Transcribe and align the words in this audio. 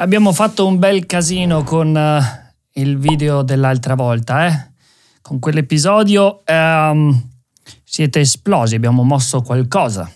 Abbiamo 0.00 0.32
fatto 0.32 0.66
un 0.66 0.78
bel 0.78 1.04
casino 1.04 1.62
con 1.62 1.94
uh, 1.94 2.80
il 2.80 2.96
video 2.96 3.42
dell'altra 3.42 3.94
volta, 3.94 4.46
eh? 4.46 4.70
Con 5.20 5.38
quell'episodio 5.38 6.42
um, 6.46 7.28
siete 7.84 8.20
esplosi, 8.20 8.74
abbiamo 8.76 9.02
mosso 9.02 9.42
qualcosa. 9.42 10.10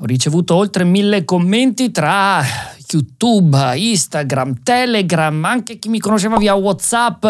Ho 0.00 0.04
ricevuto 0.04 0.54
oltre 0.54 0.84
mille 0.84 1.24
commenti 1.24 1.90
tra 1.90 2.42
YouTube, 2.90 3.56
Instagram, 3.78 4.62
Telegram, 4.62 5.44
anche 5.46 5.78
chi 5.78 5.88
mi 5.88 5.98
conosceva 5.98 6.36
via 6.36 6.52
WhatsApp 6.52 7.24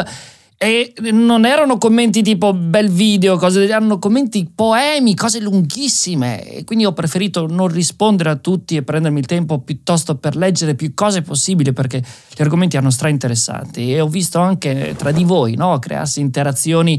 e 0.59 0.95
non 1.13 1.45
erano 1.45 1.77
commenti 1.77 2.23
tipo 2.23 2.55
bel 2.55 2.91
video, 2.91 3.37
cose, 3.37 3.65
erano 3.65 3.99
commenti 3.99 4.51
poemi, 4.53 5.15
cose 5.15 5.39
lunghissime. 5.41 6.43
E 6.49 6.65
quindi 6.65 6.87
ho 6.87 6.95
preferito 6.95 7.47
non 7.47 7.69
rispondere 7.69 8.31
a 8.31 8.37
tutti 8.37 8.75
e 8.75 8.83
prendermi 8.83 9.19
il 9.19 9.27
tempo 9.27 9.61
piuttosto 9.61 10.17
per 10.17 10.35
leggere 10.35 10.75
più 10.75 10.95
cose 10.95 11.21
possibili 11.21 11.75
perché 11.75 12.03
gli 12.35 12.41
argomenti 12.41 12.77
erano 12.77 12.91
stra 12.91 13.11
interessanti. 13.11 13.93
E 13.93 14.01
ho 14.01 14.09
visto 14.09 14.39
anche 14.39 14.95
tra 14.97 15.13
di 15.13 15.25
voi 15.25 15.57
no, 15.57 15.79
crearsi 15.79 16.21
interazioni. 16.21 16.99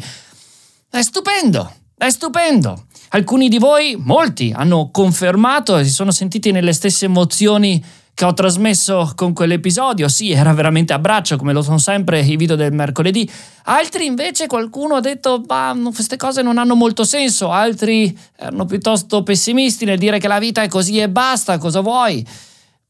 È 0.89 1.01
stupendo, 1.01 1.71
è 1.97 2.09
stupendo. 2.09 2.85
Alcuni 3.09 3.49
di 3.49 3.57
voi, 3.57 3.95
molti, 3.97 4.53
hanno 4.55 4.89
confermato 4.91 5.77
e 5.77 5.83
si 5.83 5.91
sono 5.91 6.11
sentiti 6.11 6.51
nelle 6.51 6.73
stesse 6.73 7.05
emozioni 7.05 7.83
che 8.17 8.25
ho 8.25 8.33
trasmesso 8.33 9.11
con 9.13 9.31
quell'episodio. 9.31 10.07
Sì, 10.07 10.31
era 10.31 10.51
veramente 10.51 10.91
a 10.91 10.97
braccio, 10.97 11.37
come 11.37 11.53
lo 11.53 11.61
sono 11.61 11.77
sempre 11.77 12.21
i 12.21 12.35
video 12.35 12.55
del 12.55 12.73
mercoledì. 12.73 13.29
Altri 13.65 14.07
invece 14.07 14.47
qualcuno 14.47 14.95
ha 14.95 15.01
detto, 15.01 15.39
bah, 15.41 15.77
queste 15.93 16.17
cose 16.17 16.41
non 16.41 16.57
hanno 16.57 16.73
molto 16.73 17.03
senso. 17.03 17.51
Altri 17.51 18.17
erano 18.35 18.65
piuttosto 18.65 19.21
pessimisti 19.21 19.85
nel 19.85 19.99
dire 19.99 20.17
che 20.17 20.27
la 20.27 20.39
vita 20.39 20.63
è 20.63 20.67
così 20.67 20.97
e 20.97 21.09
basta, 21.09 21.59
cosa 21.59 21.81
vuoi? 21.81 22.25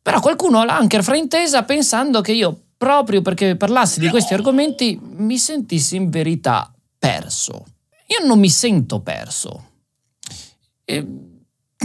Però 0.01 0.21
qualcuno 0.21 0.63
l'ha 0.63 0.77
anche 0.77 1.03
fraintesa 1.03 1.63
pensando 1.63 2.21
che 2.21 2.31
io, 2.31 2.57
proprio 2.77 3.21
perché 3.21 3.57
parlassi 3.57 3.99
di 3.99 4.07
questi 4.07 4.33
argomenti, 4.33 4.97
mi 5.01 5.37
sentissi 5.37 5.97
in 5.97 6.09
verità 6.09 6.73
perso. 6.97 7.65
Io 8.17 8.25
non 8.25 8.39
mi 8.39 8.49
sento 8.49 9.01
perso. 9.01 9.71
E 10.85 11.05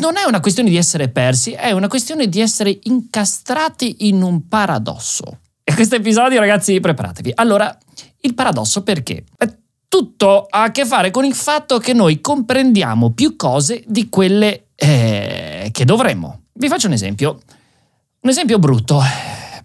non 0.01 0.17
è 0.17 0.25
una 0.27 0.41
questione 0.41 0.71
di 0.71 0.77
essere 0.77 1.09
persi, 1.09 1.53
è 1.53 1.73
una 1.73 1.89
questione 1.89 2.29
di 2.29 2.41
essere 2.41 2.79
incastrati 2.85 4.09
in 4.09 4.23
un 4.23 4.49
paradosso. 4.49 5.41
E 5.62 5.75
questo 5.75 5.97
episodio, 5.97 6.41
ragazzi, 6.41 6.81
preparatevi. 6.81 7.33
Allora, 7.34 7.77
il 8.21 8.34
paradosso 8.34 8.83
perché? 8.83 9.25
Tutto 9.89 10.47
ha 10.49 10.62
a 10.62 10.71
che 10.71 10.87
fare 10.87 11.11
con 11.11 11.25
il 11.25 11.34
fatto 11.34 11.79
che 11.79 11.93
noi 11.93 12.21
comprendiamo 12.21 13.12
più 13.12 13.37
cose 13.37 13.84
di 13.87 14.09
quelle 14.09 14.69
eh, 14.75 15.69
che 15.71 15.84
dovremmo. 15.84 16.45
Vi 16.55 16.69
faccio 16.69 16.87
un 16.87 16.95
esempio. 16.95 17.41
Un 18.21 18.31
esempio 18.31 18.59
brutto. 18.59 19.01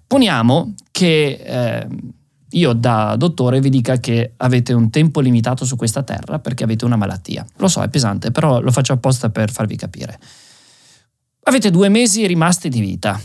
Poniamo 0.06 0.74
che 0.92 1.42
eh, 1.44 1.88
io 2.52 2.74
da 2.74 3.16
dottore 3.18 3.60
vi 3.60 3.70
dica 3.70 3.98
che 3.98 4.34
avete 4.38 4.74
un 4.74 4.90
tempo 4.90 5.20
limitato 5.20 5.66
su 5.66 5.76
questa 5.76 6.04
terra 6.04 6.40
perché 6.40 6.64
avete 6.64 6.86
una 6.86 6.96
malattia. 6.96 7.46
Lo 7.58 7.68
so, 7.68 7.82
è 7.82 7.90
pesante, 7.90 8.32
però 8.32 8.62
lo 8.62 8.72
faccio 8.72 8.94
apposta 8.94 9.30
per 9.30 9.52
farvi 9.52 9.76
capire. 9.76 10.18
Avete 11.44 11.72
due 11.72 11.90
mesi 11.90 12.26
rimasti 12.26 12.70
di 12.70 12.80
vita. 12.80 13.20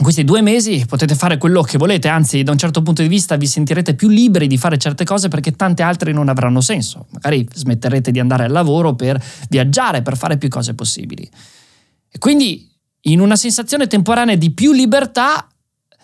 In 0.00 0.04
questi 0.04 0.22
due 0.22 0.42
mesi 0.42 0.84
potete 0.86 1.16
fare 1.16 1.38
quello 1.38 1.62
che 1.62 1.76
volete, 1.76 2.06
anzi 2.06 2.44
da 2.44 2.52
un 2.52 2.58
certo 2.58 2.82
punto 2.82 3.02
di 3.02 3.08
vista 3.08 3.34
vi 3.34 3.48
sentirete 3.48 3.94
più 3.94 4.08
liberi 4.08 4.46
di 4.46 4.56
fare 4.56 4.78
certe 4.78 5.04
cose 5.04 5.26
perché 5.26 5.56
tante 5.56 5.82
altre 5.82 6.12
non 6.12 6.28
avranno 6.28 6.60
senso. 6.60 7.06
Magari 7.10 7.44
smetterete 7.52 8.12
di 8.12 8.20
andare 8.20 8.44
al 8.44 8.52
lavoro 8.52 8.94
per 8.94 9.20
viaggiare, 9.48 10.02
per 10.02 10.16
fare 10.16 10.38
più 10.38 10.48
cose 10.48 10.74
possibili. 10.74 11.28
E 12.08 12.18
quindi 12.18 12.70
in 13.02 13.18
una 13.18 13.34
sensazione 13.34 13.88
temporanea 13.88 14.36
di 14.36 14.52
più 14.52 14.72
libertà 14.72 15.48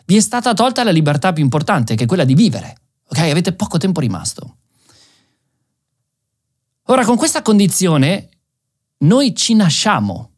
vi 0.06 0.16
è 0.16 0.20
stata 0.20 0.52
tolta 0.55 0.84
la 0.84 0.91
libertà 0.91 1.33
più 1.33 1.42
importante, 1.42 1.94
che 1.94 2.05
è 2.05 2.06
quella 2.06 2.24
di 2.24 2.34
vivere. 2.34 2.77
Ok? 3.08 3.19
Avete 3.19 3.52
poco 3.52 3.78
tempo 3.78 4.00
rimasto. 4.00 4.56
Ora, 6.87 7.04
con 7.04 7.16
questa 7.16 7.42
condizione, 7.42 8.28
noi 8.98 9.34
ci 9.34 9.54
nasciamo. 9.54 10.31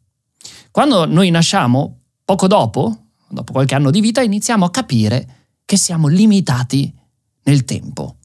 Quando 0.71 1.05
noi 1.05 1.29
nasciamo, 1.29 1.99
poco 2.23 2.47
dopo, 2.47 3.07
dopo 3.27 3.51
qualche 3.51 3.75
anno 3.75 3.91
di 3.91 3.99
vita, 3.99 4.21
iniziamo 4.21 4.63
a 4.63 4.71
capire 4.71 5.27
che 5.65 5.75
siamo 5.75 6.07
limitati 6.07 6.93
nel 7.43 7.65
tempo, 7.65 8.17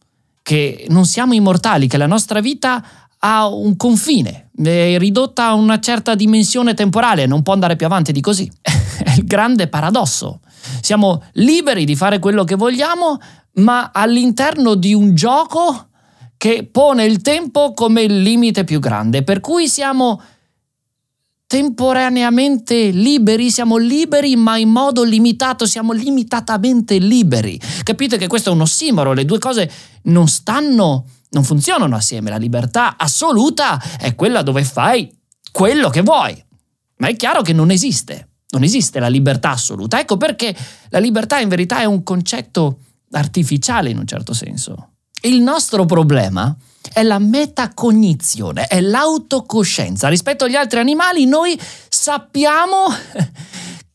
che 0.43 0.87
non 0.91 1.07
siamo 1.07 1.35
immortali, 1.35 1.89
che 1.89 1.97
la 1.97 2.07
nostra 2.07 2.41
vita 2.41 2.85
ha 3.19 3.47
un 3.49 3.77
confine, 3.77 4.51
è 4.57 4.97
ridotta 4.99 5.47
a 5.47 5.55
una 5.55 5.81
certa 5.81 6.15
dimensione 6.15 6.75
temporale, 6.75 7.27
non 7.27 7.43
può 7.43 7.53
andare 7.53 7.75
più 7.75 7.87
avanti 7.87 8.13
di 8.13 8.21
così. 8.21 8.51
È 9.03 9.15
il 9.15 9.25
grande 9.25 9.67
paradosso 9.67 10.41
siamo 10.81 11.23
liberi 11.33 11.85
di 11.85 11.97
fare 11.97 12.19
quello 12.19 12.45
che 12.45 12.55
vogliamo, 12.55 13.19
ma 13.55 13.91
all'interno 13.93 14.75
di 14.75 14.95
un 14.95 15.15
gioco 15.15 15.89
che 16.37 16.69
pone 16.71 17.05
il 17.05 17.21
tempo 17.21 17.73
come 17.73 18.03
il 18.03 18.21
limite 18.21 18.65
più 18.65 18.81
grande, 18.81 19.23
per 19.23 19.41
cui 19.41 19.69
siamo 19.69 20.21
temporaneamente 21.53 22.89
liberi, 22.89 23.51
siamo 23.51 23.77
liberi 23.77 24.37
ma 24.37 24.57
in 24.57 24.71
modo 24.71 25.03
limitato, 25.03 25.67
siamo 25.67 25.93
limitatamente 25.93 26.97
liberi. 26.97 27.61
Capite 27.83 28.17
che 28.17 28.27
questo 28.27 28.49
è 28.49 28.55
un 28.55 28.63
ossimoro, 28.63 29.13
le 29.13 29.27
due 29.27 29.39
cose 29.39 29.71
non 30.05 30.29
stanno, 30.29 31.05
non 31.31 31.45
funzionano 31.45 31.95
assieme. 31.95 32.31
La 32.31 32.39
libertà 32.39 32.97
assoluta 32.97 33.81
è 33.99 34.15
quella 34.15 34.41
dove 34.41 34.65
fai 34.65 35.15
quello 35.53 35.91
che 35.91 36.01
vuoi, 36.01 36.43
ma 36.97 37.09
è 37.09 37.17
chiaro 37.17 37.43
che 37.43 37.53
non 37.53 37.71
esiste. 37.71 38.31
Non 38.53 38.63
esiste 38.63 39.01
la 39.01 39.09
libertà 39.09 39.51
assoluta. 39.51 39.99
Ecco 39.99 40.17
perché 40.17 40.55
la 40.91 40.99
libertà 40.99 41.39
in 41.41 41.49
verità 41.49 41.81
è 41.81 41.85
un 41.85 42.03
concetto 42.03 42.79
artificiale 43.13 43.91
in 43.91 43.99
un 43.99 44.07
certo 44.07 44.33
senso. 44.33 44.91
Il 45.23 45.41
nostro 45.41 45.85
problema 45.87 46.55
è 46.93 47.03
la 47.03 47.19
metacognizione, 47.19 48.67
è 48.67 48.81
l'autocoscienza. 48.81 50.09
Rispetto 50.09 50.45
agli 50.45 50.57
altri 50.57 50.81
animali 50.81 51.25
noi 51.27 51.59
sappiamo 51.89 52.87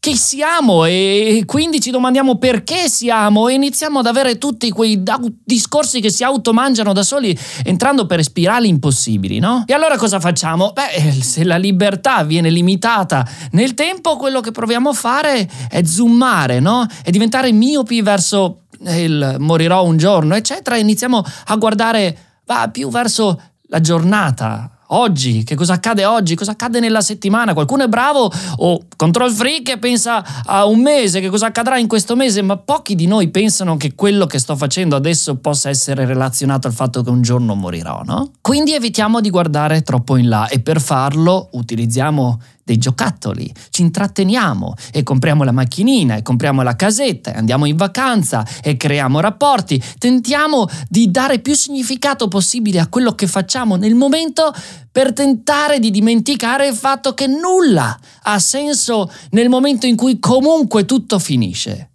chi 0.07 0.15
siamo 0.15 0.85
e 0.85 1.43
quindi 1.45 1.81
ci 1.81 1.91
domandiamo 1.91 2.37
perché 2.37 2.87
siamo 2.87 3.49
e 3.49 3.55
iniziamo 3.55 3.99
ad 3.99 4.05
avere 4.05 4.37
tutti 4.37 4.69
quei 4.69 5.03
discorsi 5.43 5.99
che 5.99 6.09
si 6.09 6.23
automangiano 6.23 6.93
da 6.93 7.03
soli 7.03 7.37
entrando 7.65 8.05
per 8.05 8.23
spirali 8.23 8.69
impossibili, 8.69 9.39
no? 9.39 9.65
E 9.67 9.73
allora 9.73 9.97
cosa 9.97 10.21
facciamo? 10.21 10.71
Beh, 10.71 11.11
se 11.11 11.43
la 11.43 11.57
libertà 11.57 12.23
viene 12.23 12.49
limitata 12.49 13.27
nel 13.51 13.73
tempo, 13.73 14.15
quello 14.15 14.39
che 14.39 14.51
proviamo 14.51 14.91
a 14.91 14.93
fare 14.93 15.45
è 15.69 15.83
zoomare, 15.83 16.61
no? 16.61 16.87
E 17.03 17.11
diventare 17.11 17.51
miopi 17.51 18.01
verso 18.01 18.61
il 18.85 19.35
morirò 19.39 19.83
un 19.83 19.97
giorno, 19.97 20.35
eccetera, 20.35 20.77
e 20.77 20.79
iniziamo 20.79 21.21
a 21.47 21.55
guardare 21.57 22.17
va 22.45 22.69
più 22.69 22.87
verso 22.87 23.41
la 23.63 23.81
giornata, 23.81 24.71
oggi, 24.87 25.43
che 25.43 25.55
cosa 25.55 25.73
accade 25.73 26.05
oggi, 26.05 26.35
cosa 26.35 26.51
accade 26.51 26.79
nella 26.79 27.01
settimana. 27.01 27.53
Qualcuno 27.53 27.83
è 27.83 27.87
bravo 27.87 28.31
o 28.57 28.85
control 28.95 29.31
freak 29.31 29.69
e 29.69 29.77
pensa 29.77 30.23
a 30.45 30.65
un 30.65 30.81
mese, 30.81 31.19
che 31.19 31.29
cosa 31.29 31.47
accadrà 31.47 31.77
in 31.77 31.87
questo 31.87 32.15
mese, 32.15 32.41
ma 32.41 32.57
pochi 32.57 32.95
di 32.95 33.07
noi 33.07 33.29
pensano 33.29 33.77
che 33.77 33.95
quello 33.95 34.25
che 34.25 34.39
sto 34.39 34.55
facendo 34.55 34.95
adesso 34.95 35.35
possa 35.35 35.69
essere 35.69 36.05
relazionato 36.05 36.67
al 36.67 36.73
fatto 36.73 37.01
che 37.01 37.09
un 37.09 37.21
giorno 37.21 37.55
morirò, 37.55 38.01
no? 38.03 38.31
Quindi 38.41 38.73
evitiamo 38.73 39.21
di 39.21 39.29
guardare 39.29 39.81
troppo 39.81 40.17
in 40.17 40.29
là 40.29 40.47
e 40.47 40.59
per 40.59 40.81
farlo 40.81 41.49
utilizziamo 41.51 42.39
dei 42.67 42.77
giocattoli, 42.77 43.49
ci 43.69 43.81
intratteniamo 43.81 44.73
e 44.91 45.01
compriamo 45.01 45.45
la 45.45 45.53
macchinina 45.53 46.17
e 46.17 46.21
compriamo 46.21 46.63
la 46.63 46.75
casetta 46.75 47.33
e 47.33 47.37
andiamo 47.37 47.63
in 47.63 47.77
vacanza 47.77 48.45
e 48.61 48.75
creiamo 48.75 49.21
rapporti, 49.21 49.81
tentiamo 49.97 50.67
di 50.89 51.09
dare 51.09 51.39
più 51.39 51.53
significato 51.53 52.27
possibile 52.27 52.81
a 52.81 52.87
quello 52.87 53.15
che 53.15 53.25
facciamo 53.25 53.77
nel 53.77 53.95
momento 53.95 54.53
per 54.91 55.13
tentare 55.13 55.79
di 55.79 55.91
dimenticare 55.91 56.67
il 56.67 56.75
fatto 56.75 57.13
che 57.13 57.25
nulla 57.27 57.97
ha 58.23 58.37
senso 58.37 59.09
nel 59.29 59.47
momento 59.47 59.85
in 59.85 59.95
cui 59.95 60.19
comunque 60.19 60.83
tutto 60.83 61.19
finisce. 61.19 61.91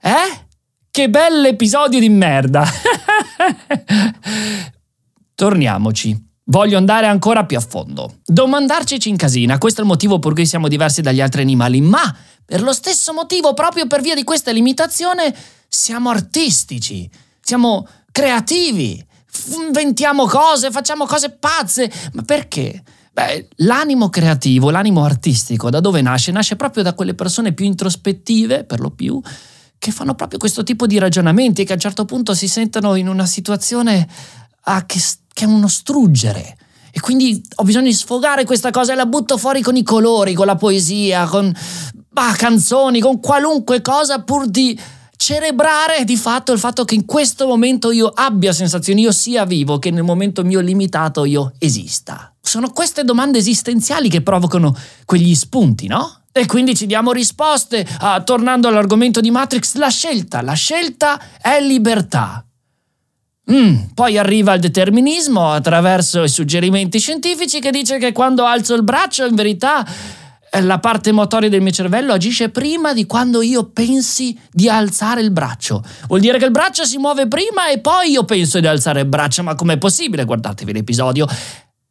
Eh? 0.00 0.46
Che 0.90 1.08
bell'episodio 1.08 2.00
di 2.00 2.08
merda! 2.08 2.66
Torniamoci. 5.36 6.25
Voglio 6.48 6.76
andare 6.76 7.06
ancora 7.06 7.44
più 7.44 7.56
a 7.56 7.60
fondo. 7.60 8.18
Domandarci 8.24 9.00
ci 9.00 9.08
incasina, 9.08 9.58
questo 9.58 9.80
è 9.80 9.82
il 9.82 9.90
motivo 9.90 10.20
per 10.20 10.32
cui 10.32 10.46
siamo 10.46 10.68
diversi 10.68 11.00
dagli 11.00 11.20
altri 11.20 11.42
animali, 11.42 11.80
ma 11.80 12.14
per 12.44 12.62
lo 12.62 12.72
stesso 12.72 13.12
motivo, 13.12 13.52
proprio 13.52 13.88
per 13.88 14.00
via 14.00 14.14
di 14.14 14.22
questa 14.22 14.52
limitazione, 14.52 15.34
siamo 15.66 16.08
artistici, 16.08 17.10
siamo 17.40 17.88
creativi, 18.12 19.04
inventiamo 19.66 20.26
cose, 20.26 20.70
facciamo 20.70 21.04
cose 21.04 21.30
pazze. 21.30 21.90
Ma 22.12 22.22
perché? 22.22 22.80
Beh, 23.12 23.48
l'animo 23.56 24.08
creativo, 24.08 24.70
l'animo 24.70 25.02
artistico, 25.02 25.68
da 25.68 25.80
dove 25.80 26.00
nasce? 26.00 26.30
Nasce 26.30 26.54
proprio 26.54 26.84
da 26.84 26.94
quelle 26.94 27.14
persone 27.14 27.54
più 27.54 27.64
introspettive, 27.64 28.62
per 28.62 28.78
lo 28.78 28.90
più, 28.90 29.20
che 29.78 29.90
fanno 29.90 30.14
proprio 30.14 30.38
questo 30.38 30.62
tipo 30.62 30.86
di 30.86 30.98
ragionamenti 30.98 31.62
e 31.62 31.64
che 31.64 31.72
a 31.72 31.74
un 31.74 31.80
certo 31.80 32.04
punto 32.04 32.34
si 32.34 32.46
sentono 32.46 32.94
in 32.94 33.08
una 33.08 33.26
situazione 33.26 34.06
ah, 34.68 34.84
che 34.86 35.00
che 35.36 35.44
è 35.44 35.48
uno 35.48 35.68
struggere. 35.68 36.56
E 36.90 36.98
quindi 36.98 37.42
ho 37.56 37.62
bisogno 37.62 37.84
di 37.84 37.92
sfogare 37.92 38.46
questa 38.46 38.70
cosa 38.70 38.94
e 38.94 38.96
la 38.96 39.04
butto 39.04 39.36
fuori 39.36 39.60
con 39.60 39.76
i 39.76 39.82
colori, 39.82 40.32
con 40.32 40.46
la 40.46 40.56
poesia, 40.56 41.26
con 41.26 41.54
bah, 42.08 42.32
canzoni, 42.34 43.00
con 43.00 43.20
qualunque 43.20 43.82
cosa 43.82 44.22
pur 44.22 44.48
di 44.48 44.80
celebrare 45.14 46.04
di 46.04 46.16
fatto 46.16 46.52
il 46.52 46.58
fatto 46.58 46.86
che 46.86 46.94
in 46.94 47.04
questo 47.04 47.46
momento 47.46 47.90
io 47.90 48.06
abbia 48.06 48.54
sensazioni, 48.54 49.02
io 49.02 49.12
sia 49.12 49.44
vivo, 49.44 49.78
che 49.78 49.90
nel 49.90 50.04
momento 50.04 50.42
mio 50.42 50.60
limitato 50.60 51.26
io 51.26 51.52
esista. 51.58 52.34
Sono 52.40 52.70
queste 52.70 53.04
domande 53.04 53.36
esistenziali 53.36 54.08
che 54.08 54.22
provocano 54.22 54.74
quegli 55.04 55.34
spunti, 55.34 55.86
no? 55.86 56.20
E 56.32 56.46
quindi 56.46 56.74
ci 56.74 56.86
diamo 56.86 57.12
risposte. 57.12 57.86
Ah, 57.98 58.22
tornando 58.22 58.68
all'argomento 58.68 59.20
di 59.20 59.30
Matrix, 59.30 59.74
la 59.74 59.90
scelta, 59.90 60.40
la 60.40 60.54
scelta 60.54 61.20
è 61.42 61.60
libertà. 61.60 62.45
Mm, 63.50 63.76
poi 63.94 64.18
arriva 64.18 64.54
il 64.54 64.60
determinismo 64.60 65.52
attraverso 65.52 66.24
i 66.24 66.28
suggerimenti 66.28 66.98
scientifici 66.98 67.60
che 67.60 67.70
dice 67.70 67.96
che 67.98 68.10
quando 68.10 68.44
alzo 68.44 68.74
il 68.74 68.82
braccio 68.82 69.24
in 69.24 69.36
verità 69.36 69.86
eh, 70.50 70.60
la 70.62 70.80
parte 70.80 71.12
motoria 71.12 71.48
del 71.48 71.60
mio 71.60 71.70
cervello 71.70 72.12
agisce 72.12 72.48
prima 72.48 72.92
di 72.92 73.06
quando 73.06 73.42
io 73.42 73.64
pensi 73.66 74.36
di 74.50 74.68
alzare 74.68 75.20
il 75.20 75.30
braccio. 75.30 75.84
Vuol 76.08 76.20
dire 76.20 76.38
che 76.38 76.46
il 76.46 76.50
braccio 76.50 76.84
si 76.84 76.98
muove 76.98 77.28
prima 77.28 77.68
e 77.68 77.78
poi 77.78 78.10
io 78.10 78.24
penso 78.24 78.58
di 78.58 78.66
alzare 78.66 79.00
il 79.00 79.06
braccio, 79.06 79.44
ma 79.44 79.54
com'è 79.54 79.78
possibile? 79.78 80.24
Guardatevi 80.24 80.72
l'episodio. 80.72 81.26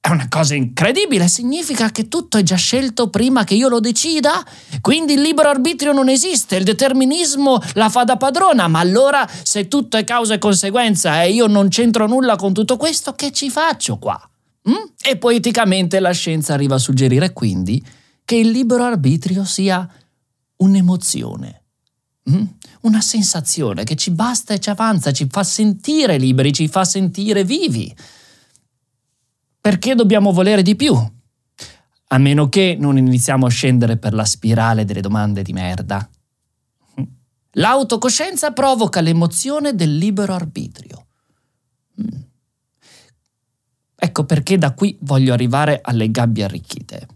È 0.05 0.11
una 0.11 0.27
cosa 0.29 0.53
incredibile, 0.53 1.27
significa 1.27 1.89
che 1.89 2.07
tutto 2.07 2.37
è 2.37 2.43
già 2.43 2.57
scelto 2.57 3.09
prima 3.09 3.43
che 3.43 3.55
io 3.55 3.69
lo 3.69 3.79
decida? 3.79 4.45
Quindi 4.79 5.13
il 5.13 5.21
libero 5.21 5.49
arbitrio 5.49 5.93
non 5.93 6.09
esiste, 6.09 6.57
il 6.57 6.63
determinismo 6.63 7.59
la 7.73 7.89
fa 7.89 8.03
da 8.03 8.15
padrona, 8.15 8.67
ma 8.67 8.77
allora 8.77 9.27
se 9.41 9.67
tutto 9.67 9.97
è 9.97 10.03
causa 10.03 10.35
e 10.35 10.37
conseguenza 10.37 11.23
e 11.23 11.31
io 11.31 11.47
non 11.47 11.69
c'entro 11.69 12.05
nulla 12.05 12.35
con 12.35 12.53
tutto 12.53 12.77
questo, 12.77 13.13
che 13.13 13.31
ci 13.31 13.49
faccio 13.49 13.97
qua? 13.97 14.29
Mm? 14.69 14.91
E 15.01 15.17
poeticamente 15.17 15.99
la 15.99 16.11
scienza 16.11 16.53
arriva 16.53 16.75
a 16.75 16.77
suggerire 16.77 17.33
quindi 17.33 17.83
che 18.23 18.35
il 18.35 18.51
libero 18.51 18.83
arbitrio 18.83 19.43
sia 19.43 19.89
un'emozione, 20.57 21.63
mm? 22.29 22.43
una 22.81 23.01
sensazione 23.01 23.83
che 23.83 23.95
ci 23.95 24.11
basta 24.11 24.53
e 24.53 24.59
ci 24.59 24.69
avanza, 24.69 25.11
ci 25.11 25.27
fa 25.31 25.43
sentire 25.43 26.19
liberi, 26.19 26.53
ci 26.53 26.67
fa 26.67 26.85
sentire 26.85 27.43
vivi. 27.43 27.91
Perché 29.65 29.95
dobbiamo 29.95 30.31
volere 30.31 30.61
di 30.61 30.75
più? 30.75 30.95
A 32.09 32.17
meno 32.19 32.49
che 32.49 32.77
non 32.79 32.99
iniziamo 32.99 33.47
a 33.47 33.49
scendere 33.49 33.97
per 33.97 34.13
la 34.13 34.23
spirale 34.23 34.85
delle 34.85 35.01
domande 35.01 35.41
di 35.41 35.53
merda. 35.53 36.07
L'autocoscienza 37.53 38.51
provoca 38.51 39.01
l'emozione 39.01 39.73
del 39.73 39.97
libero 39.97 40.35
arbitrio. 40.35 41.07
Mm. 41.99 42.21
Ecco 43.95 44.25
perché 44.25 44.59
da 44.59 44.75
qui 44.75 44.99
voglio 45.01 45.33
arrivare 45.33 45.79
alle 45.81 46.11
gabbie 46.11 46.43
arricchite. 46.43 47.07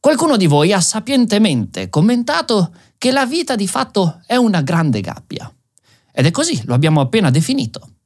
Qualcuno 0.00 0.38
di 0.38 0.46
voi 0.46 0.72
ha 0.72 0.80
sapientemente 0.80 1.90
commentato 1.90 2.74
che 2.96 3.12
la 3.12 3.26
vita 3.26 3.54
di 3.54 3.68
fatto 3.68 4.22
è 4.24 4.36
una 4.36 4.62
grande 4.62 5.02
gabbia. 5.02 5.54
Ed 6.10 6.24
è 6.24 6.30
così, 6.30 6.62
lo 6.64 6.72
abbiamo 6.72 7.02
appena 7.02 7.28
definito. 7.28 7.96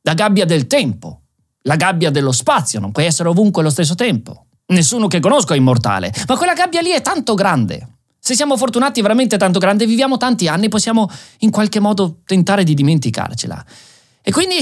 La 0.00 0.14
gabbia 0.14 0.46
del 0.46 0.66
tempo, 0.66 1.19
la 1.62 1.76
gabbia 1.76 2.10
dello 2.10 2.32
spazio, 2.32 2.80
non 2.80 2.92
puoi 2.92 3.06
essere 3.06 3.28
ovunque 3.28 3.62
allo 3.62 3.70
stesso 3.70 3.94
tempo. 3.94 4.46
Nessuno 4.66 5.08
che 5.08 5.20
conosco 5.20 5.52
è 5.52 5.56
immortale, 5.56 6.12
ma 6.26 6.36
quella 6.36 6.54
gabbia 6.54 6.80
lì 6.80 6.90
è 6.90 7.02
tanto 7.02 7.34
grande. 7.34 7.88
Se 8.18 8.34
siamo 8.34 8.56
fortunati 8.56 9.00
veramente 9.00 9.36
tanto 9.36 9.58
grande, 9.58 9.86
viviamo 9.86 10.16
tanti 10.16 10.46
anni, 10.46 10.68
possiamo 10.68 11.10
in 11.38 11.50
qualche 11.50 11.80
modo 11.80 12.18
tentare 12.24 12.64
di 12.64 12.74
dimenticarcela. 12.74 13.64
E 14.22 14.30
quindi 14.30 14.56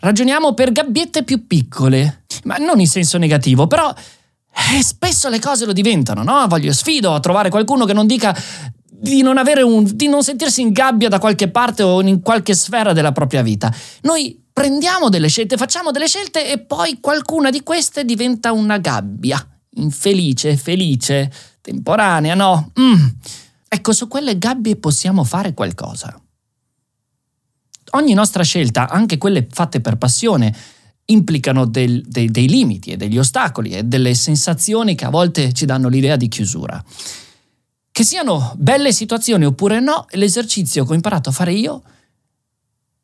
ragioniamo 0.00 0.52
per 0.52 0.70
gabbiette 0.70 1.24
più 1.24 1.46
piccole, 1.46 2.24
ma 2.44 2.56
non 2.56 2.78
in 2.78 2.86
senso 2.86 3.16
negativo, 3.16 3.66
però 3.66 3.92
eh, 3.92 4.82
spesso 4.82 5.28
le 5.28 5.38
cose 5.38 5.64
lo 5.64 5.72
diventano, 5.72 6.22
no? 6.22 6.46
Voglio 6.46 6.72
sfido 6.72 7.14
a 7.14 7.20
trovare 7.20 7.48
qualcuno 7.48 7.86
che 7.86 7.94
non 7.94 8.06
dica 8.06 8.36
di 8.84 9.22
non, 9.22 9.40
un, 9.64 9.90
di 9.94 10.08
non 10.08 10.22
sentirsi 10.22 10.60
in 10.60 10.72
gabbia 10.72 11.08
da 11.08 11.18
qualche 11.18 11.48
parte 11.48 11.82
o 11.82 12.02
in 12.02 12.20
qualche 12.20 12.54
sfera 12.54 12.92
della 12.92 13.12
propria 13.12 13.42
vita. 13.42 13.72
Noi 14.02 14.47
prendiamo 14.58 15.08
delle 15.08 15.28
scelte, 15.28 15.56
facciamo 15.56 15.92
delle 15.92 16.08
scelte 16.08 16.50
e 16.50 16.58
poi 16.58 16.98
qualcuna 17.00 17.48
di 17.48 17.62
queste 17.62 18.04
diventa 18.04 18.50
una 18.50 18.78
gabbia. 18.78 19.46
Infelice, 19.76 20.56
felice, 20.56 21.30
temporanea, 21.60 22.34
no? 22.34 22.72
Mm. 22.80 23.06
Ecco, 23.68 23.92
su 23.92 24.08
quelle 24.08 24.36
gabbie 24.36 24.74
possiamo 24.74 25.22
fare 25.22 25.54
qualcosa. 25.54 26.20
Ogni 27.92 28.14
nostra 28.14 28.42
scelta, 28.42 28.88
anche 28.88 29.16
quelle 29.16 29.46
fatte 29.48 29.80
per 29.80 29.96
passione, 29.96 30.52
implicano 31.04 31.64
del, 31.64 32.02
dei, 32.04 32.28
dei 32.28 32.48
limiti 32.48 32.90
e 32.90 32.96
degli 32.96 33.16
ostacoli 33.16 33.70
e 33.70 33.84
delle 33.84 34.14
sensazioni 34.14 34.96
che 34.96 35.04
a 35.04 35.10
volte 35.10 35.52
ci 35.52 35.66
danno 35.66 35.88
l'idea 35.88 36.16
di 36.16 36.26
chiusura. 36.26 36.82
Che 37.92 38.04
siano 38.04 38.54
belle 38.56 38.92
situazioni 38.92 39.44
oppure 39.44 39.78
no, 39.78 40.06
l'esercizio 40.10 40.84
che 40.84 40.92
ho 40.92 40.96
imparato 40.96 41.28
a 41.28 41.32
fare 41.32 41.52
io, 41.52 41.82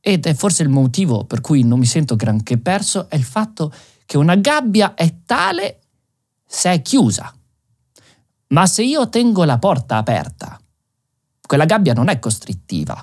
ed 0.06 0.26
è 0.26 0.34
forse 0.34 0.62
il 0.62 0.68
motivo 0.68 1.24
per 1.24 1.40
cui 1.40 1.62
non 1.62 1.78
mi 1.78 1.86
sento 1.86 2.14
granché 2.14 2.58
perso, 2.58 3.08
è 3.08 3.16
il 3.16 3.24
fatto 3.24 3.72
che 4.04 4.18
una 4.18 4.34
gabbia 4.34 4.92
è 4.92 5.20
tale 5.24 5.78
se 6.46 6.70
è 6.70 6.82
chiusa. 6.82 7.34
Ma 8.48 8.66
se 8.66 8.82
io 8.82 9.08
tengo 9.08 9.44
la 9.44 9.56
porta 9.56 9.96
aperta, 9.96 10.60
quella 11.46 11.64
gabbia 11.64 11.94
non 11.94 12.08
è 12.08 12.18
costrittiva, 12.18 13.02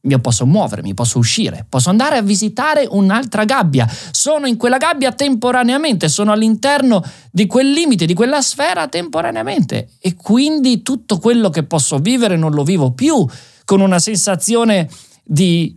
io 0.00 0.18
posso 0.20 0.46
muovermi, 0.46 0.94
posso 0.94 1.18
uscire, 1.18 1.66
posso 1.68 1.90
andare 1.90 2.16
a 2.16 2.22
visitare 2.22 2.86
un'altra 2.88 3.44
gabbia. 3.44 3.86
Sono 4.10 4.46
in 4.46 4.56
quella 4.56 4.78
gabbia 4.78 5.12
temporaneamente, 5.12 6.08
sono 6.08 6.32
all'interno 6.32 7.04
di 7.30 7.46
quel 7.46 7.70
limite, 7.70 8.06
di 8.06 8.14
quella 8.14 8.40
sfera 8.40 8.88
temporaneamente. 8.88 9.90
E 10.00 10.14
quindi 10.14 10.80
tutto 10.80 11.18
quello 11.18 11.50
che 11.50 11.64
posso 11.64 11.98
vivere 11.98 12.38
non 12.38 12.52
lo 12.52 12.64
vivo 12.64 12.92
più 12.92 13.26
con 13.66 13.82
una 13.82 13.98
sensazione 13.98 14.88
di 15.22 15.76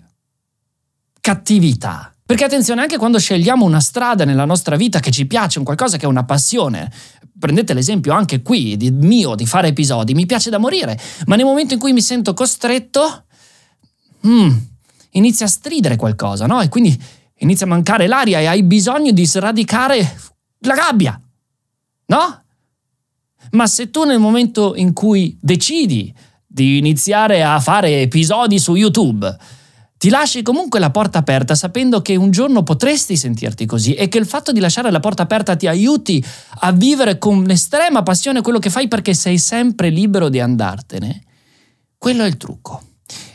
cattività. 1.22 2.14
Perché 2.26 2.46
attenzione, 2.46 2.82
anche 2.82 2.98
quando 2.98 3.20
scegliamo 3.20 3.66
una 3.66 3.80
strada 3.80 4.26
nella 4.26 4.46
nostra 4.46 4.76
vita 4.76 5.00
che 5.00 5.12
ci 5.12 5.26
piace, 5.26 5.60
un 5.60 5.66
qualcosa 5.66 5.98
che 5.98 6.06
è 6.06 6.10
una 6.10 6.24
passione, 6.24 6.92
prendete 7.38 7.74
l'esempio 7.74 8.14
anche 8.14 8.42
qui 8.42 8.78
di 8.78 8.92
mio 8.92 9.36
di 9.36 9.46
fare 9.46 9.70
episodi, 9.70 10.14
mi 10.14 10.26
piace 10.26 10.50
da 10.50 10.58
morire, 10.58 11.00
ma 11.26 11.36
nel 11.36 11.46
momento 11.46 11.74
in 11.74 11.80
cui 11.80 11.92
mi 11.92 12.02
sento 12.02 12.34
costretto, 12.34 13.26
mm, 14.26 14.50
inizia 15.12 15.46
a 15.46 15.50
stridere 15.50 15.96
qualcosa, 15.96 16.46
no? 16.46 16.62
E 16.62 16.70
quindi 16.70 16.98
inizia 17.40 17.66
a 17.66 17.70
mancare 17.70 18.08
l'aria 18.08 18.40
e 18.40 18.46
hai 18.46 18.64
bisogno 18.64 19.12
di 19.12 19.26
sradicare 19.26 20.20
la 20.60 20.76
gabbia, 20.76 21.20
no? 22.06 22.44
Ma 23.52 23.68
se 23.68 23.90
tu 23.90 24.04
nel 24.04 24.20
momento 24.20 24.76
in 24.76 24.94
cui 24.94 25.38
decidi 25.42 26.14
di 26.46 26.78
iniziare 26.78 27.44
a 27.44 27.60
fare 27.60 28.02
episodi 28.02 28.60
su 28.60 28.76
YouTube, 28.76 29.38
ti 30.02 30.10
lasci 30.10 30.42
comunque 30.42 30.80
la 30.80 30.90
porta 30.90 31.20
aperta 31.20 31.54
sapendo 31.54 32.02
che 32.02 32.16
un 32.16 32.32
giorno 32.32 32.64
potresti 32.64 33.16
sentirti 33.16 33.68
così 33.68 33.94
e 33.94 34.08
che 34.08 34.18
il 34.18 34.26
fatto 34.26 34.52
di 34.52 34.60
lasciare 34.60 34.90
la 34.90 35.00
porta 35.00 35.22
aperta 35.22 35.56
ti 35.56 35.68
aiuti 35.68 36.26
a 36.62 36.72
vivere 36.72 37.20
con 37.20 37.48
estrema 37.52 38.02
passione 38.02 38.42
quello 38.42 38.58
che 38.58 38.72
fai 38.72 38.88
perché 38.88 39.14
sei 39.14 39.38
sempre 39.38 39.90
libero 39.90 40.30
di 40.30 40.40
andartene, 40.40 41.22
quello 42.00 42.24
è 42.24 42.26
il 42.26 42.38
trucco. 42.38 42.82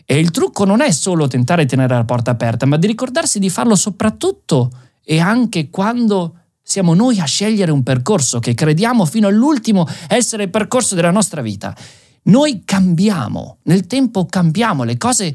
E 0.04 0.18
il 0.18 0.32
trucco 0.32 0.64
non 0.64 0.80
è 0.80 0.90
solo 0.90 1.28
tentare 1.28 1.62
di 1.62 1.68
tenere 1.68 1.94
la 1.94 2.04
porta 2.04 2.32
aperta, 2.32 2.66
ma 2.66 2.76
di 2.76 2.88
ricordarsi 2.88 3.38
di 3.38 3.48
farlo 3.48 3.76
soprattutto 3.76 4.72
e 5.04 5.20
anche 5.20 5.70
quando 5.70 6.34
siamo 6.64 6.94
noi 6.94 7.20
a 7.20 7.26
scegliere 7.26 7.70
un 7.70 7.84
percorso 7.84 8.40
che 8.40 8.54
crediamo 8.54 9.04
fino 9.04 9.28
all'ultimo 9.28 9.86
essere 10.08 10.42
il 10.42 10.50
percorso 10.50 10.96
della 10.96 11.12
nostra 11.12 11.42
vita. 11.42 11.76
Noi 12.24 12.62
cambiamo, 12.64 13.58
nel 13.62 13.86
tempo 13.86 14.26
cambiamo, 14.26 14.82
le 14.82 14.96
cose 14.96 15.32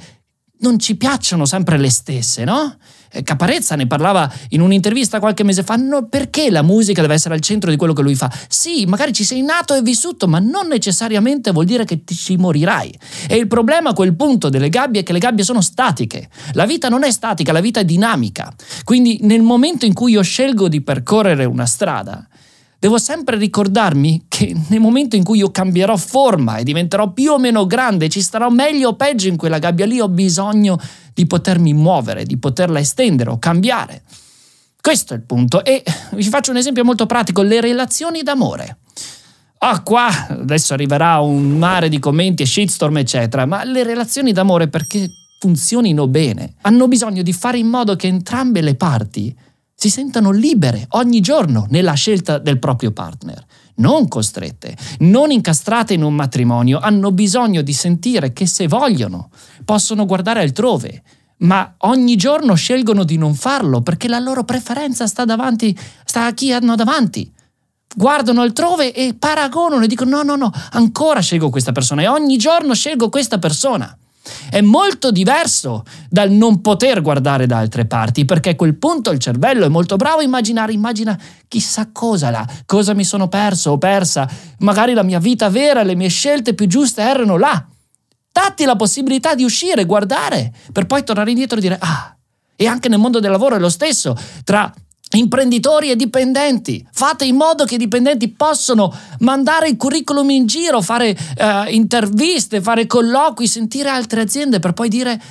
non 0.61 0.79
ci 0.79 0.95
piacciono 0.95 1.45
sempre 1.45 1.77
le 1.77 1.89
stesse, 1.89 2.43
no? 2.43 2.75
Eh, 3.13 3.23
Caparezza 3.23 3.75
ne 3.75 3.87
parlava 3.87 4.31
in 4.49 4.61
un'intervista 4.61 5.19
qualche 5.19 5.43
mese 5.43 5.63
fa, 5.63 5.75
no, 5.75 6.07
perché 6.07 6.49
la 6.49 6.61
musica 6.61 7.01
deve 7.01 7.15
essere 7.15 7.33
al 7.33 7.41
centro 7.41 7.69
di 7.69 7.75
quello 7.75 7.93
che 7.93 8.01
lui 8.01 8.15
fa? 8.15 8.31
Sì, 8.47 8.85
magari 8.85 9.11
ci 9.11 9.25
sei 9.25 9.41
nato 9.41 9.73
e 9.73 9.81
vissuto, 9.81 10.27
ma 10.27 10.39
non 10.39 10.67
necessariamente 10.67 11.51
vuol 11.51 11.65
dire 11.65 11.83
che 11.83 12.03
ti 12.05 12.15
ci 12.15 12.37
morirai. 12.37 12.97
E 13.27 13.35
il 13.35 13.47
problema 13.47 13.89
a 13.89 13.93
quel 13.93 14.15
punto 14.15 14.49
delle 14.49 14.69
gabbie 14.69 15.01
è 15.01 15.03
che 15.03 15.13
le 15.13 15.19
gabbie 15.19 15.43
sono 15.43 15.61
statiche. 15.61 16.29
La 16.53 16.65
vita 16.65 16.87
non 16.87 17.03
è 17.03 17.11
statica, 17.11 17.51
la 17.51 17.59
vita 17.59 17.81
è 17.81 17.85
dinamica. 17.85 18.53
Quindi 18.85 19.19
nel 19.23 19.41
momento 19.41 19.85
in 19.85 19.93
cui 19.93 20.13
io 20.13 20.21
scelgo 20.21 20.69
di 20.69 20.81
percorrere 20.81 21.43
una 21.43 21.65
strada, 21.65 22.25
devo 22.81 22.97
sempre 22.97 23.37
ricordarmi 23.37 24.25
che 24.27 24.55
nel 24.69 24.79
momento 24.79 25.15
in 25.15 25.23
cui 25.23 25.37
io 25.37 25.51
cambierò 25.51 25.95
forma 25.97 26.57
e 26.57 26.63
diventerò 26.63 27.11
più 27.11 27.33
o 27.33 27.37
meno 27.37 27.67
grande, 27.67 28.09
ci 28.09 28.23
starò 28.23 28.49
meglio 28.49 28.89
o 28.89 28.95
peggio 28.95 29.27
in 29.27 29.37
quella 29.37 29.59
gabbia 29.59 29.85
lì, 29.85 29.99
ho 29.99 30.09
bisogno 30.09 30.79
di 31.13 31.27
potermi 31.27 31.73
muovere, 31.73 32.25
di 32.25 32.37
poterla 32.37 32.79
estendere 32.79 33.29
o 33.29 33.37
cambiare. 33.37 34.01
Questo 34.81 35.13
è 35.13 35.17
il 35.17 35.21
punto. 35.21 35.63
E 35.63 35.83
vi 36.13 36.23
faccio 36.23 36.49
un 36.49 36.57
esempio 36.57 36.83
molto 36.83 37.05
pratico, 37.05 37.43
le 37.43 37.61
relazioni 37.61 38.23
d'amore. 38.23 38.77
Ah, 39.59 39.83
qua 39.83 40.09
adesso 40.29 40.73
arriverà 40.73 41.19
un 41.19 41.59
mare 41.59 41.87
di 41.87 41.99
commenti 41.99 42.41
e 42.41 42.47
shitstorm, 42.47 42.97
eccetera, 42.97 43.45
ma 43.45 43.63
le 43.63 43.83
relazioni 43.83 44.31
d'amore 44.31 44.69
perché 44.69 45.07
funzionino 45.39 46.07
bene, 46.07 46.55
hanno 46.61 46.87
bisogno 46.87 47.21
di 47.21 47.31
fare 47.31 47.59
in 47.59 47.67
modo 47.67 47.95
che 47.95 48.07
entrambe 48.07 48.61
le 48.61 48.73
parti 48.73 49.35
si 49.81 49.89
sentano 49.89 50.29
libere 50.29 50.85
ogni 50.89 51.21
giorno 51.21 51.65
nella 51.69 51.93
scelta 51.93 52.37
del 52.37 52.59
proprio 52.59 52.91
partner. 52.91 53.43
non 53.77 54.07
costrette, 54.07 54.77
non 54.99 55.31
incastrate 55.31 55.95
in 55.95 56.03
un 56.03 56.13
matrimonio, 56.13 56.77
hanno 56.77 57.11
bisogno 57.11 57.63
di 57.63 57.73
sentire 57.73 58.31
che 58.31 58.45
se 58.45 58.67
vogliono 58.67 59.31
possono 59.65 60.05
guardare 60.05 60.41
altrove, 60.41 61.01
ma 61.37 61.73
ogni 61.79 62.15
giorno 62.15 62.53
scelgono 62.53 63.03
di 63.03 63.17
non 63.17 63.33
farlo 63.33 63.81
perché 63.81 64.07
la 64.07 64.19
loro 64.19 64.43
preferenza 64.43 65.07
sta 65.07 65.25
davanti, 65.25 65.75
sta 66.05 66.25
a 66.25 66.33
chi 66.33 66.53
hanno 66.53 66.75
davanti. 66.75 67.33
Guardano 67.95 68.41
altrove 68.41 68.93
e 68.93 69.15
paragonano 69.17 69.83
e 69.83 69.87
dicono 69.87 70.17
no, 70.17 70.21
no, 70.21 70.35
no, 70.35 70.51
ancora 70.73 71.21
scelgo 71.21 71.49
questa 71.49 71.71
persona 71.71 72.03
e 72.03 72.07
ogni 72.07 72.37
giorno 72.37 72.75
scelgo 72.75 73.09
questa 73.09 73.39
persona. 73.39 73.97
È 74.49 74.61
molto 74.61 75.11
diverso 75.11 75.83
dal 76.09 76.29
non 76.29 76.61
poter 76.61 77.01
guardare 77.01 77.47
da 77.47 77.57
altre 77.57 77.85
parti, 77.85 78.25
perché 78.25 78.51
a 78.51 78.55
quel 78.55 78.75
punto 78.75 79.11
il 79.11 79.19
cervello 79.19 79.65
è 79.65 79.69
molto 79.69 79.95
bravo 79.95 80.19
a 80.19 80.23
immaginare, 80.23 80.73
immagina 80.73 81.19
chissà 81.47 81.89
cosa 81.91 82.29
là, 82.29 82.47
cosa 82.65 82.93
mi 82.93 83.03
sono 83.03 83.27
perso 83.27 83.71
o 83.71 83.77
persa, 83.77 84.29
magari 84.59 84.93
la 84.93 85.03
mia 85.03 85.19
vita 85.19 85.49
vera, 85.49 85.83
le 85.83 85.95
mie 85.95 86.09
scelte 86.09 86.53
più 86.53 86.67
giuste 86.67 87.01
erano 87.01 87.37
là. 87.37 87.65
Datti 88.31 88.63
la 88.63 88.75
possibilità 88.75 89.35
di 89.35 89.43
uscire, 89.43 89.85
guardare, 89.85 90.53
per 90.71 90.85
poi 90.85 91.03
tornare 91.03 91.31
indietro 91.31 91.57
e 91.57 91.61
dire 91.61 91.77
ah, 91.79 92.15
e 92.55 92.67
anche 92.67 92.89
nel 92.89 92.99
mondo 92.99 93.19
del 93.19 93.31
lavoro 93.31 93.55
è 93.55 93.59
lo 93.59 93.69
stesso, 93.69 94.15
tra 94.43 94.71
imprenditori 95.17 95.91
e 95.91 95.95
dipendenti. 95.95 96.85
Fate 96.91 97.25
in 97.25 97.35
modo 97.35 97.65
che 97.65 97.75
i 97.75 97.77
dipendenti 97.77 98.29
possano 98.29 98.93
mandare 99.19 99.69
il 99.69 99.77
curriculum 99.77 100.29
in 100.29 100.45
giro, 100.45 100.81
fare 100.81 101.09
uh, 101.09 101.69
interviste, 101.69 102.61
fare 102.61 102.85
colloqui, 102.85 103.47
sentire 103.47 103.89
altre 103.89 104.21
aziende 104.21 104.59
per 104.59 104.73
poi 104.73 104.89
dire 104.89 105.21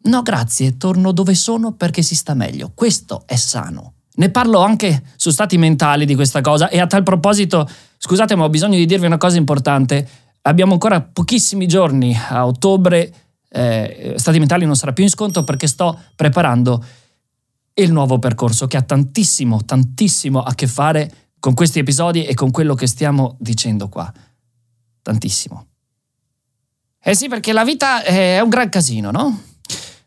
no 0.00 0.22
grazie, 0.22 0.76
torno 0.76 1.12
dove 1.12 1.34
sono 1.34 1.72
perché 1.72 2.02
si 2.02 2.14
sta 2.14 2.34
meglio. 2.34 2.72
Questo 2.74 3.22
è 3.26 3.36
sano. 3.36 3.94
Ne 4.18 4.30
parlo 4.30 4.60
anche 4.60 5.02
su 5.16 5.30
stati 5.30 5.58
mentali 5.58 6.04
di 6.04 6.14
questa 6.14 6.40
cosa 6.40 6.68
e 6.68 6.80
a 6.80 6.86
tal 6.86 7.04
proposito, 7.04 7.68
scusate 7.98 8.34
ma 8.34 8.44
ho 8.44 8.48
bisogno 8.48 8.76
di 8.76 8.86
dirvi 8.86 9.06
una 9.06 9.18
cosa 9.18 9.36
importante. 9.36 10.08
Abbiamo 10.42 10.72
ancora 10.72 11.00
pochissimi 11.00 11.66
giorni 11.66 12.16
a 12.28 12.46
ottobre, 12.46 13.12
eh, 13.50 14.14
stati 14.16 14.38
mentali 14.38 14.64
non 14.64 14.74
sarà 14.74 14.92
più 14.92 15.04
in 15.04 15.10
sconto 15.10 15.44
perché 15.44 15.66
sto 15.66 15.98
preparando 16.16 16.84
il 17.78 17.92
nuovo 17.92 18.18
percorso 18.18 18.66
che 18.66 18.76
ha 18.76 18.82
tantissimo, 18.82 19.64
tantissimo 19.64 20.42
a 20.42 20.54
che 20.54 20.66
fare 20.66 21.12
con 21.38 21.54
questi 21.54 21.78
episodi 21.78 22.24
e 22.24 22.34
con 22.34 22.50
quello 22.50 22.74
che 22.74 22.86
stiamo 22.86 23.36
dicendo 23.38 23.88
qua. 23.88 24.12
Tantissimo. 25.02 25.66
Eh 27.00 27.14
sì, 27.14 27.28
perché 27.28 27.52
la 27.52 27.64
vita 27.64 28.02
è 28.02 28.40
un 28.40 28.48
gran 28.48 28.68
casino, 28.68 29.10
no? 29.10 29.42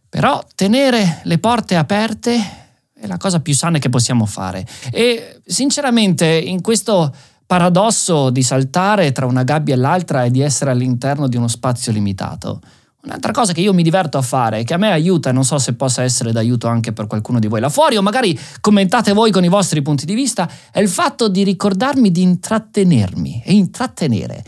Però 0.10 0.46
tenere 0.56 1.22
le 1.24 1.38
porte 1.40 1.76
aperte 1.76 2.60
è 2.94 3.08
la 3.08 3.18
cosa 3.18 3.40
più 3.40 3.56
sana 3.56 3.80
che 3.80 3.90
possiamo 3.90 4.26
fare. 4.26 4.68
E 4.92 5.42
sinceramente 5.46 6.26
in 6.26 6.62
questo 6.62 7.14
paradosso 7.46 8.30
di 8.30 8.44
saltare 8.44 9.12
tra 9.12 9.26
una 9.26 9.44
gabbia 9.44 9.74
e 9.74 9.78
l'altra 9.78 10.26
e 10.26 10.32
di 10.32 10.42
essere 10.42 10.72
all'interno 10.72 11.28
di 11.28 11.38
uno 11.38 11.48
spazio 11.48 11.92
limitato, 11.92 12.62
Un'altra 13.04 13.32
cosa 13.32 13.52
che 13.52 13.62
io 13.62 13.74
mi 13.74 13.82
diverto 13.82 14.20
a 14.20 14.22
fare, 14.22 14.64
che 14.64 14.76
a 14.76 14.78
me 14.78 14.92
aiuta, 14.92 15.32
non 15.32 15.44
so 15.44 15.58
se 15.58 15.74
possa 15.74 16.04
essere 16.04 16.32
d'aiuto 16.32 16.68
anche 16.68 16.94
per 16.94 17.08
qualcuno 17.08 17.40
di 17.40 17.48
voi 17.48 17.60
là 17.60 17.70
fuori, 17.70 17.98
o 17.98 18.02
magari 18.04 18.38
commentate 18.60 19.12
voi 19.14 19.32
con 19.32 19.44
i 19.44 19.48
vostri 19.48 19.82
punti 19.82 20.06
di 20.06 20.14
vista, 20.14 20.50
è 20.72 20.80
il 20.80 20.90
fatto 20.90 21.28
di 21.28 21.44
ricordarmi 21.44 22.12
di 22.12 22.22
intrattenermi 22.22 23.42
e 23.44 23.54
intrattenere. 23.54 24.44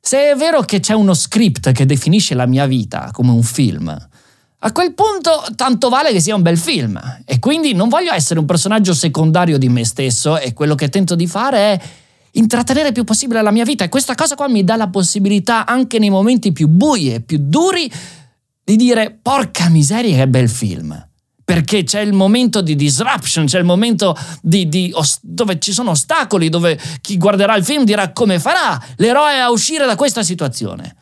Se 0.00 0.30
è 0.30 0.36
vero 0.36 0.60
che 0.62 0.78
c'è 0.78 0.94
uno 0.94 1.14
script 1.14 1.72
che 1.72 1.84
definisce 1.84 2.36
la 2.36 2.46
mia 2.46 2.66
vita 2.66 3.10
come 3.12 3.32
un 3.32 3.42
film, 3.42 4.08
a 4.58 4.72
quel 4.72 4.94
punto 4.94 5.44
tanto 5.54 5.88
vale 5.88 6.12
che 6.12 6.20
sia 6.20 6.34
un 6.34 6.42
bel 6.42 6.58
film. 6.58 7.00
E 7.24 7.38
quindi 7.40 7.72
non 7.74 7.88
voglio 7.88 8.12
essere 8.12 8.38
un 8.38 8.46
personaggio 8.46 8.94
secondario 8.94 9.58
di 9.58 9.68
me 9.68 9.84
stesso 9.84 10.38
e 10.38 10.52
quello 10.52 10.74
che 10.74 10.88
tento 10.88 11.14
di 11.14 11.26
fare 11.26 11.58
è 11.58 11.80
intrattenere 12.36 12.88
il 12.88 12.94
più 12.94 13.04
possibile 13.04 13.42
la 13.42 13.50
mia 13.50 13.64
vita 13.64 13.84
e 13.84 13.88
questa 13.88 14.14
cosa 14.14 14.34
qua 14.34 14.48
mi 14.48 14.64
dà 14.64 14.76
la 14.76 14.88
possibilità 14.88 15.66
anche 15.66 15.98
nei 15.98 16.10
momenti 16.10 16.52
più 16.52 16.68
bui 16.68 17.12
e 17.12 17.20
più 17.20 17.38
duri 17.40 17.90
di 18.64 18.76
dire 18.76 19.18
porca 19.20 19.68
miseria 19.68 20.16
che 20.16 20.28
bel 20.28 20.48
film. 20.48 21.08
Perché 21.44 21.84
c'è 21.84 22.00
il 22.00 22.12
momento 22.12 22.60
di 22.60 22.74
disruption, 22.74 23.46
c'è 23.46 23.60
il 23.60 23.64
momento 23.64 24.16
di, 24.42 24.68
di, 24.68 24.92
dove 25.22 25.60
ci 25.60 25.72
sono 25.72 25.90
ostacoli, 25.90 26.48
dove 26.48 26.76
chi 27.00 27.16
guarderà 27.16 27.54
il 27.54 27.64
film 27.64 27.84
dirà 27.84 28.10
come 28.10 28.40
farà 28.40 28.82
l'eroe 28.96 29.38
a 29.38 29.50
uscire 29.52 29.86
da 29.86 29.94
questa 29.94 30.24
situazione. 30.24 30.96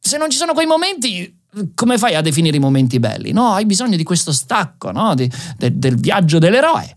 Se 0.00 0.16
non 0.18 0.28
ci 0.28 0.36
sono 0.36 0.54
quei 0.54 0.66
momenti, 0.66 1.32
come 1.76 1.98
fai 1.98 2.16
a 2.16 2.20
definire 2.20 2.56
i 2.56 2.60
momenti 2.60 2.98
belli? 2.98 3.30
No, 3.30 3.52
hai 3.52 3.64
bisogno 3.64 3.96
di 3.96 4.02
questo 4.02 4.32
stacco, 4.32 4.90
no? 4.90 5.14
di, 5.14 5.30
de, 5.56 5.78
del 5.78 5.94
viaggio 5.94 6.40
dell'eroe. 6.40 6.92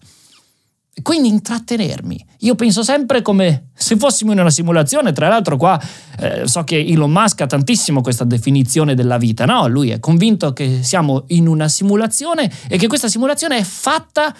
Quindi 1.01 1.29
intrattenermi. 1.29 2.25
Io 2.39 2.55
penso 2.55 2.83
sempre 2.83 3.21
come 3.21 3.69
se 3.73 3.97
fossimo 3.97 4.31
in 4.31 4.39
una 4.39 4.49
simulazione, 4.49 5.11
tra 5.11 5.27
l'altro 5.27 5.57
qua 5.57 5.79
eh, 6.19 6.47
so 6.47 6.63
che 6.63 6.79
Elon 6.79 7.11
Musk 7.11 7.41
ha 7.41 7.47
tantissimo 7.47 8.01
questa 8.01 8.23
definizione 8.23 8.95
della 8.95 9.17
vita, 9.17 9.45
no? 9.45 9.67
Lui 9.67 9.89
è 9.89 9.99
convinto 9.99 10.53
che 10.53 10.83
siamo 10.83 11.23
in 11.27 11.47
una 11.47 11.67
simulazione 11.67 12.51
e 12.67 12.77
che 12.77 12.87
questa 12.87 13.07
simulazione 13.07 13.57
è 13.57 13.63
fatta 13.63 14.35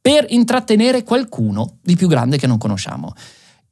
per 0.00 0.26
intrattenere 0.28 1.02
qualcuno 1.02 1.78
di 1.82 1.96
più 1.96 2.08
grande 2.08 2.38
che 2.38 2.46
non 2.46 2.58
conosciamo. 2.58 3.12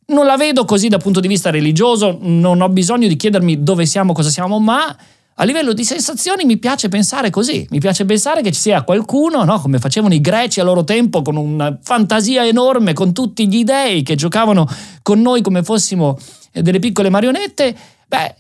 Non 0.06 0.26
la 0.26 0.36
vedo 0.36 0.64
così 0.64 0.88
dal 0.88 1.02
punto 1.02 1.20
di 1.20 1.28
vista 1.28 1.50
religioso, 1.50 2.18
non 2.20 2.60
ho 2.60 2.68
bisogno 2.68 3.08
di 3.08 3.16
chiedermi 3.16 3.62
dove 3.62 3.86
siamo, 3.86 4.12
cosa 4.12 4.30
siamo, 4.30 4.58
ma 4.58 4.96
a 5.40 5.44
livello 5.44 5.72
di 5.72 5.84
sensazioni 5.84 6.44
mi 6.44 6.58
piace 6.58 6.88
pensare 6.88 7.30
così, 7.30 7.64
mi 7.70 7.78
piace 7.78 8.04
pensare 8.04 8.42
che 8.42 8.50
ci 8.50 8.58
sia 8.60 8.82
qualcuno, 8.82 9.44
no? 9.44 9.60
come 9.60 9.78
facevano 9.78 10.12
i 10.14 10.20
greci 10.20 10.58
a 10.58 10.64
loro 10.64 10.82
tempo, 10.82 11.22
con 11.22 11.36
una 11.36 11.78
fantasia 11.80 12.44
enorme, 12.44 12.92
con 12.92 13.12
tutti 13.12 13.46
gli 13.46 13.62
dei 13.62 14.02
che 14.02 14.16
giocavano 14.16 14.68
con 15.00 15.20
noi 15.20 15.40
come 15.40 15.62
fossimo 15.62 16.18
eh, 16.52 16.62
delle 16.62 16.80
piccole 16.80 17.08
marionette. 17.08 17.76
Beh, 18.08 18.34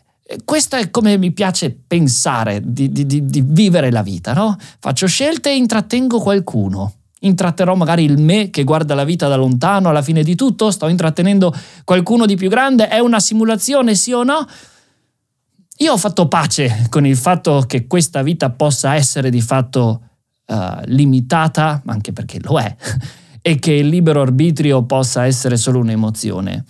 questo 0.44 0.74
è 0.74 0.90
come 0.90 1.16
mi 1.18 1.30
piace 1.30 1.70
pensare 1.86 2.60
di, 2.64 2.90
di, 2.90 3.06
di, 3.06 3.24
di 3.24 3.44
vivere 3.46 3.92
la 3.92 4.02
vita, 4.02 4.32
no? 4.32 4.56
Faccio 4.80 5.06
scelte 5.06 5.50
e 5.50 5.56
intrattengo 5.56 6.18
qualcuno. 6.18 6.94
Intratterò 7.20 7.76
magari 7.76 8.02
il 8.04 8.18
me 8.18 8.50
che 8.50 8.64
guarda 8.64 8.96
la 8.96 9.04
vita 9.04 9.28
da 9.28 9.36
lontano 9.36 9.88
alla 9.88 10.02
fine 10.02 10.24
di 10.24 10.34
tutto? 10.34 10.72
Sto 10.72 10.88
intrattenendo 10.88 11.54
qualcuno 11.84 12.26
di 12.26 12.34
più 12.34 12.48
grande? 12.48 12.88
È 12.88 12.98
una 12.98 13.20
simulazione, 13.20 13.94
sì 13.94 14.12
o 14.12 14.24
no? 14.24 14.46
Io 15.80 15.92
ho 15.92 15.96
fatto 15.96 16.26
pace 16.26 16.86
con 16.88 17.06
il 17.06 17.16
fatto 17.16 17.64
che 17.66 17.86
questa 17.86 18.22
vita 18.22 18.50
possa 18.50 18.96
essere 18.96 19.30
di 19.30 19.40
fatto 19.40 20.02
uh, 20.46 20.54
limitata, 20.86 21.82
anche 21.86 22.12
perché 22.12 22.40
lo 22.42 22.58
è, 22.58 22.74
e 23.40 23.58
che 23.60 23.72
il 23.72 23.88
libero 23.88 24.20
arbitrio 24.20 24.82
possa 24.84 25.24
essere 25.24 25.56
solo 25.56 25.78
un'emozione. 25.78 26.64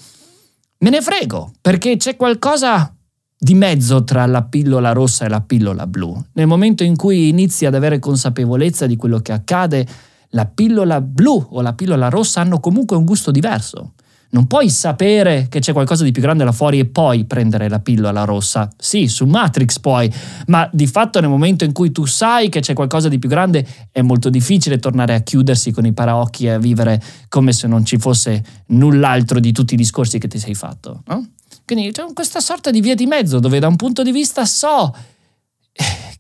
Me 0.81 0.91
ne 0.91 1.01
frego, 1.01 1.53
perché 1.61 1.97
c'è 1.97 2.17
qualcosa 2.17 2.95
di 3.41 3.55
mezzo 3.55 4.05
tra 4.05 4.27
la 4.27 4.43
pillola 4.43 4.93
rossa 4.93 5.25
e 5.25 5.29
la 5.29 5.41
pillola 5.41 5.87
blu. 5.87 6.15
Nel 6.33 6.47
momento 6.47 6.85
in 6.85 6.95
cui 6.95 7.29
inizi 7.29 7.65
ad 7.65 7.75
avere 7.75 7.99
consapevolezza 7.99 8.87
di 8.87 8.97
quello 8.97 9.21
che 9.21 9.33
accade, 9.33 9.87
la 10.31 10.45
pillola 10.45 11.01
blu 11.01 11.47
o 11.51 11.63
la 11.63 11.73
pillola 11.73 12.11
rossa 12.11 12.43
hanno 12.43 12.61
comunque 12.61 12.97
un 12.97 13.07
gusto 13.07 13.31
diverso. 13.31 13.95
Non 14.31 14.47
puoi 14.47 14.69
sapere 14.69 15.47
che 15.49 15.59
c'è 15.59 15.73
qualcosa 15.73 16.05
di 16.05 16.13
più 16.13 16.21
grande 16.21 16.45
là 16.45 16.53
fuori 16.53 16.79
e 16.79 16.85
poi 16.85 17.25
prendere 17.25 17.69
la 17.69 17.81
pillola 17.81 18.25
rossa. 18.25 18.71
Sì, 18.77 19.09
su 19.09 19.25
Matrix 19.25 19.79
puoi, 19.79 20.13
ma 20.49 20.69
di 20.71 20.87
fatto 20.87 21.19
nel 21.21 21.31
momento 21.31 21.65
in 21.65 21.73
cui 21.73 21.91
tu 21.93 22.05
sai 22.05 22.51
che 22.51 22.61
c'è 22.61 22.75
qualcosa 22.75 23.09
di 23.09 23.19
più 23.19 23.31
grande 23.31 23.67
è 23.91 24.03
molto 24.03 24.29
difficile 24.29 24.79
tornare 24.79 25.15
a 25.15 25.21
chiudersi 25.21 25.71
con 25.71 25.87
i 25.87 25.95
paraocchi 25.95 26.45
e 26.45 26.51
a 26.51 26.59
vivere 26.59 27.03
come 27.29 27.55
se 27.55 27.67
non 27.67 27.87
ci 27.87 27.97
fosse 27.97 28.45
null'altro 28.67 29.41
di 29.41 29.51
tutti 29.53 29.73
i 29.73 29.79
discorsi 29.79 30.19
che 30.19 30.29
ti 30.29 30.39
sei 30.39 30.55
fatto. 30.55 31.03
No? 31.07 31.27
Quindi 31.65 31.91
c'è 31.91 32.05
questa 32.13 32.41
sorta 32.41 32.71
di 32.71 32.83
via 32.83 32.95
di 32.95 33.07
mezzo 33.07 33.39
dove 33.39 33.59
da 33.59 33.69
un 33.69 33.77
punto 33.77 34.03
di 34.03 34.13
vista 34.13 34.45
so 34.45 34.95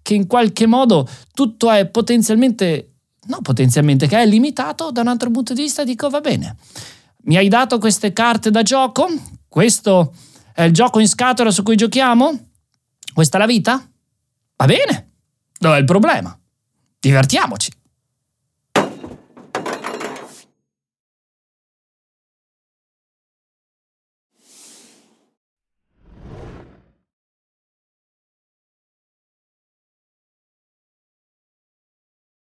che 0.00 0.14
in 0.14 0.26
qualche 0.26 0.66
modo 0.66 1.06
tutto 1.34 1.70
è 1.70 1.86
potenzialmente, 1.86 2.94
no 3.26 3.40
potenzialmente, 3.42 4.06
che 4.06 4.18
è 4.18 4.24
limitato, 4.24 4.90
da 4.90 5.02
un 5.02 5.08
altro 5.08 5.30
punto 5.30 5.52
di 5.52 5.60
vista 5.60 5.84
dico 5.84 6.08
va 6.08 6.20
bene 6.20 6.56
mi 7.24 7.36
hai 7.36 7.48
dato 7.48 7.78
queste 7.78 8.12
carte 8.12 8.50
da 8.50 8.62
gioco? 8.62 9.08
Questo 9.48 10.14
è 10.52 10.62
il 10.62 10.72
gioco 10.72 11.00
in 11.00 11.08
scatola 11.08 11.50
su 11.50 11.62
cui 11.62 11.76
giochiamo? 11.76 12.50
Questa 13.12 13.36
è 13.36 13.40
la 13.40 13.46
vita? 13.46 13.90
Va 14.56 14.66
bene. 14.66 15.12
Dov'è 15.58 15.78
il 15.78 15.84
problema? 15.84 16.38
Divertiamoci. 17.00 17.70